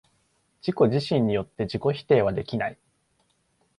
[0.63, 2.79] 自己自身によって自己否定はできない。